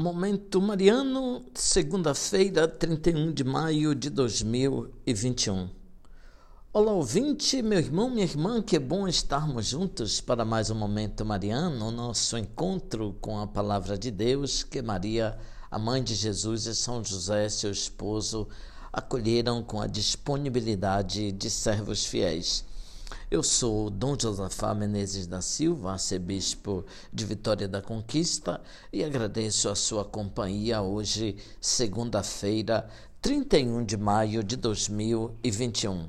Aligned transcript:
Momento 0.00 0.62
Mariano, 0.62 1.44
segunda-feira, 1.54 2.66
31 2.66 3.34
de 3.34 3.44
maio 3.44 3.94
de 3.94 4.08
2021. 4.08 5.68
Olá, 6.72 6.92
ouvinte, 6.92 7.60
meu 7.60 7.78
irmão, 7.78 8.08
minha 8.08 8.24
irmã, 8.24 8.62
que 8.62 8.78
bom 8.78 9.06
estarmos 9.06 9.66
juntos 9.66 10.18
para 10.18 10.42
mais 10.42 10.70
um 10.70 10.74
Momento 10.74 11.22
Mariano, 11.22 11.90
nosso 11.90 12.38
encontro 12.38 13.14
com 13.20 13.38
a 13.40 13.46
Palavra 13.46 13.98
de 13.98 14.10
Deus, 14.10 14.62
que 14.62 14.80
Maria, 14.80 15.38
a 15.70 15.78
mãe 15.78 16.02
de 16.02 16.14
Jesus 16.14 16.64
e 16.64 16.74
São 16.74 17.04
José, 17.04 17.50
seu 17.50 17.70
esposo, 17.70 18.48
acolheram 18.90 19.62
com 19.62 19.82
a 19.82 19.86
disponibilidade 19.86 21.30
de 21.30 21.50
servos 21.50 22.06
fiéis. 22.06 22.64
Eu 23.30 23.44
sou 23.44 23.90
Dom 23.90 24.16
Josafá 24.20 24.74
Menezes 24.74 25.24
da 25.24 25.40
Silva, 25.40 25.92
arcebispo 25.92 26.84
de 27.12 27.24
Vitória 27.24 27.68
da 27.68 27.80
Conquista, 27.80 28.60
e 28.92 29.04
agradeço 29.04 29.68
a 29.68 29.76
sua 29.76 30.04
companhia 30.04 30.82
hoje, 30.82 31.36
segunda-feira, 31.60 32.90
31 33.22 33.84
de 33.84 33.96
maio 33.96 34.42
de 34.42 34.56
2021. 34.56 36.08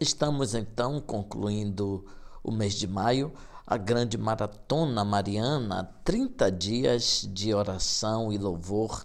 Estamos 0.00 0.54
então 0.54 1.00
concluindo 1.00 2.04
o 2.40 2.52
mês 2.52 2.74
de 2.74 2.86
maio, 2.86 3.32
a 3.66 3.76
grande 3.76 4.16
maratona 4.16 5.04
mariana, 5.04 5.92
30 6.04 6.52
dias 6.52 7.28
de 7.32 7.52
oração 7.52 8.32
e 8.32 8.38
louvor, 8.38 9.04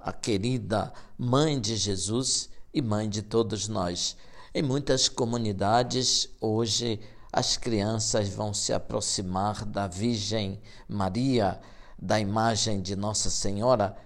a 0.00 0.14
querida 0.14 0.94
Mãe 1.18 1.60
de 1.60 1.76
Jesus 1.76 2.48
e 2.72 2.80
Mãe 2.80 3.06
de 3.06 3.20
todos 3.20 3.68
nós. 3.68 4.16
Em 4.54 4.62
muitas 4.62 5.08
comunidades, 5.08 6.28
hoje, 6.38 7.00
as 7.32 7.56
crianças 7.56 8.28
vão 8.28 8.52
se 8.52 8.70
aproximar 8.70 9.64
da 9.64 9.86
Virgem 9.86 10.60
Maria, 10.86 11.58
da 11.98 12.20
imagem 12.20 12.82
de 12.82 12.94
Nossa 12.94 13.30
Senhora, 13.30 13.96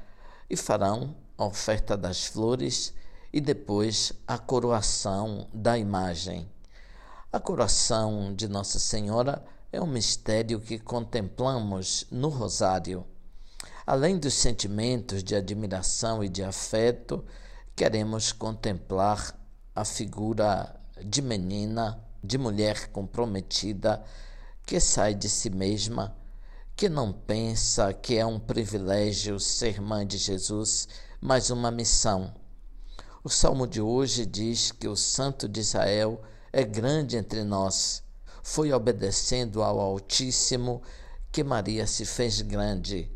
e 0.48 0.56
farão 0.56 1.16
a 1.36 1.46
oferta 1.46 1.96
das 1.96 2.26
flores 2.26 2.94
e 3.32 3.40
depois 3.40 4.12
a 4.24 4.38
coroação 4.38 5.48
da 5.52 5.76
imagem. 5.76 6.48
A 7.32 7.40
coroação 7.40 8.32
de 8.32 8.46
Nossa 8.46 8.78
Senhora 8.78 9.44
é 9.72 9.80
um 9.82 9.86
mistério 9.88 10.60
que 10.60 10.78
contemplamos 10.78 12.06
no 12.08 12.28
Rosário. 12.28 13.04
Além 13.84 14.16
dos 14.16 14.34
sentimentos 14.34 15.24
de 15.24 15.34
admiração 15.34 16.22
e 16.22 16.28
de 16.28 16.44
afeto, 16.44 17.24
queremos 17.74 18.30
contemplar 18.30 19.34
a 19.76 19.84
figura 19.84 20.74
de 21.04 21.20
menina, 21.20 22.02
de 22.24 22.38
mulher 22.38 22.88
comprometida, 22.88 24.02
que 24.64 24.80
sai 24.80 25.14
de 25.14 25.28
si 25.28 25.50
mesma, 25.50 26.16
que 26.74 26.88
não 26.88 27.12
pensa 27.12 27.92
que 27.92 28.16
é 28.16 28.24
um 28.24 28.40
privilégio 28.40 29.38
ser 29.38 29.78
mãe 29.82 30.06
de 30.06 30.16
Jesus, 30.16 30.88
mas 31.20 31.50
uma 31.50 31.70
missão. 31.70 32.34
O 33.22 33.28
salmo 33.28 33.66
de 33.66 33.82
hoje 33.82 34.24
diz 34.24 34.72
que 34.72 34.88
o 34.88 34.96
Santo 34.96 35.46
de 35.46 35.60
Israel 35.60 36.22
é 36.50 36.64
grande 36.64 37.18
entre 37.18 37.44
nós. 37.44 38.02
Foi 38.42 38.72
obedecendo 38.72 39.62
ao 39.62 39.78
Altíssimo 39.78 40.80
que 41.30 41.44
Maria 41.44 41.86
se 41.86 42.06
fez 42.06 42.40
grande. 42.40 43.12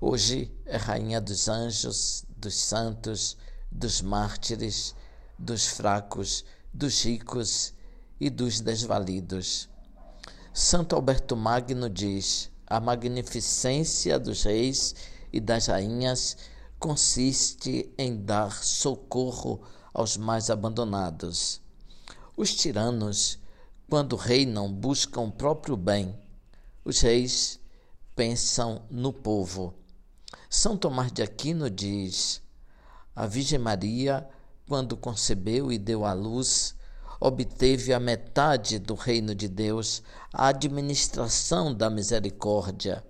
Hoje 0.00 0.50
é 0.64 0.78
Rainha 0.78 1.20
dos 1.20 1.46
anjos, 1.46 2.24
dos 2.34 2.54
santos, 2.54 3.36
dos 3.70 4.00
mártires 4.00 4.94
dos 5.40 5.66
fracos, 5.66 6.44
dos 6.72 7.02
ricos 7.02 7.72
e 8.20 8.28
dos 8.28 8.60
desvalidos. 8.60 9.68
Santo 10.52 10.94
Alberto 10.94 11.34
Magno 11.34 11.88
diz: 11.88 12.50
a 12.66 12.78
magnificência 12.78 14.18
dos 14.18 14.42
reis 14.42 14.94
e 15.32 15.40
das 15.40 15.66
rainhas 15.68 16.36
consiste 16.78 17.90
em 17.96 18.22
dar 18.22 18.52
socorro 18.62 19.62
aos 19.94 20.18
mais 20.18 20.50
abandonados. 20.50 21.60
Os 22.36 22.54
tiranos, 22.54 23.38
quando 23.88 24.16
reinam, 24.16 24.70
buscam 24.70 25.22
o 25.22 25.32
próprio 25.32 25.76
bem. 25.76 26.14
Os 26.84 27.00
reis 27.00 27.58
pensam 28.14 28.82
no 28.90 29.12
povo. 29.12 29.74
São 30.50 30.76
Tomás 30.76 31.10
de 31.10 31.22
Aquino 31.22 31.70
diz: 31.70 32.42
a 33.16 33.26
Virgem 33.26 33.58
Maria 33.58 34.28
quando 34.70 34.96
concebeu 34.96 35.72
e 35.72 35.76
deu 35.76 36.04
à 36.04 36.12
luz, 36.12 36.76
obteve 37.18 37.92
a 37.92 37.98
metade 37.98 38.78
do 38.78 38.94
reino 38.94 39.34
de 39.34 39.48
Deus, 39.48 40.00
a 40.32 40.46
administração 40.46 41.74
da 41.74 41.90
misericórdia. 41.90 43.04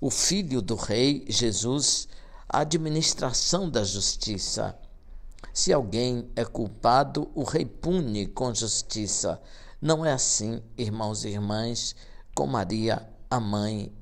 O 0.00 0.10
filho 0.10 0.60
do 0.60 0.74
rei, 0.74 1.24
Jesus, 1.28 2.08
a 2.48 2.62
administração 2.62 3.70
da 3.70 3.84
justiça. 3.84 4.76
Se 5.54 5.72
alguém 5.72 6.28
é 6.34 6.44
culpado, 6.44 7.30
o 7.32 7.44
rei 7.44 7.64
pune 7.64 8.26
com 8.26 8.52
justiça. 8.52 9.40
Não 9.80 10.04
é 10.04 10.12
assim, 10.12 10.60
irmãos 10.76 11.24
e 11.24 11.28
irmãs, 11.28 11.94
com 12.34 12.44
Maria, 12.44 13.08
a 13.30 13.38
mãe 13.38 13.92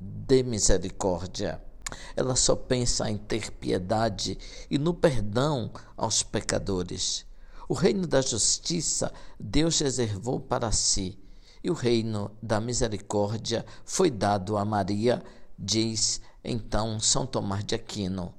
de 0.00 0.42
misericórdia. 0.42 1.67
Ela 2.16 2.36
só 2.36 2.54
pensa 2.54 3.10
em 3.10 3.16
ter 3.16 3.50
piedade 3.52 4.38
e 4.70 4.78
no 4.78 4.92
perdão 4.92 5.70
aos 5.96 6.22
pecadores. 6.22 7.26
O 7.68 7.74
reino 7.74 8.06
da 8.06 8.20
justiça 8.20 9.12
Deus 9.38 9.78
reservou 9.78 10.40
para 10.40 10.72
si, 10.72 11.18
e 11.62 11.70
o 11.70 11.74
reino 11.74 12.30
da 12.42 12.60
misericórdia 12.60 13.64
foi 13.84 14.10
dado 14.10 14.56
a 14.56 14.64
Maria, 14.64 15.22
diz 15.58 16.20
então 16.42 16.98
São 16.98 17.26
Tomás 17.26 17.64
de 17.64 17.74
Aquino. 17.74 18.34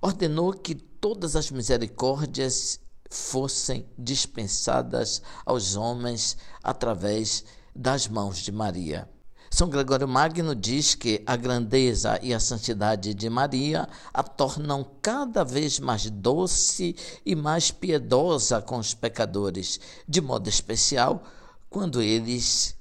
Ordenou 0.00 0.52
que 0.52 0.74
todas 0.74 1.36
as 1.36 1.50
misericórdias 1.50 2.80
fossem 3.10 3.86
dispensadas 3.98 5.22
aos 5.44 5.76
homens 5.76 6.36
através 6.62 7.44
das 7.74 8.06
mãos 8.06 8.38
de 8.38 8.52
Maria. 8.52 9.08
São 9.50 9.68
Gregório 9.68 10.06
Magno 10.06 10.54
diz 10.54 10.94
que 10.94 11.22
a 11.26 11.34
grandeza 11.34 12.18
e 12.22 12.34
a 12.34 12.40
santidade 12.40 13.14
de 13.14 13.30
Maria 13.30 13.88
a 14.12 14.22
tornam 14.22 14.86
cada 15.00 15.42
vez 15.42 15.80
mais 15.80 16.10
doce 16.10 16.94
e 17.24 17.34
mais 17.34 17.70
piedosa 17.70 18.60
com 18.60 18.78
os 18.78 18.94
pecadores, 18.94 19.80
de 20.06 20.20
modo 20.20 20.48
especial 20.48 21.24
quando 21.70 22.02
eles 22.02 22.76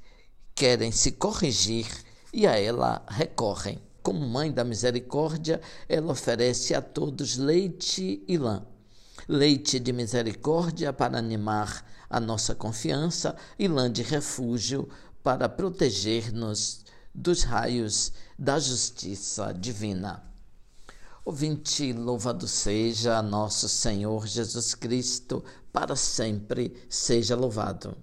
querem 0.54 0.92
se 0.92 1.14
corrigir 1.14 1.88
e 2.34 2.46
a 2.46 2.60
ela 2.60 3.04
recorrem. 3.08 3.80
Como 4.04 4.26
mãe 4.28 4.52
da 4.52 4.64
misericórdia, 4.64 5.62
ela 5.88 6.12
oferece 6.12 6.74
a 6.74 6.82
todos 6.82 7.38
leite 7.38 8.24
e 8.28 8.38
lã. 8.38 8.66
Leite 9.28 9.80
de 9.80 9.92
misericórdia 9.92 10.94
para 10.94 11.18
animar 11.18 11.86
a 12.10 12.20
nossa 12.20 12.56
confiança 12.56 13.36
e 13.60 13.68
lã 13.68 13.92
de 13.92 14.02
refúgio 14.02 14.88
para 15.28 15.50
proteger-nos 15.50 16.86
dos 17.14 17.44
raios 17.44 18.14
da 18.40 18.58
justiça 18.58 19.52
divina. 19.52 20.24
Ouvinte, 21.26 21.92
louvado 21.92 22.48
seja 22.48 23.22
nosso 23.22 23.68
Senhor 23.68 24.26
Jesus 24.26 24.74
Cristo, 24.74 25.44
para 25.74 25.98
sempre 25.98 26.82
seja 26.90 27.36
louvado. 27.36 27.98